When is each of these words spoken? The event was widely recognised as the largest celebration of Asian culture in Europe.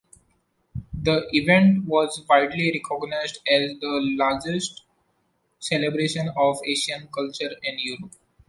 The 0.99 1.27
event 1.31 1.85
was 1.85 2.25
widely 2.27 2.71
recognised 2.71 3.35
as 3.47 3.79
the 3.79 3.99
largest 4.17 4.83
celebration 5.59 6.27
of 6.35 6.57
Asian 6.65 7.07
culture 7.13 7.51
in 7.61 7.75
Europe. 7.77 8.11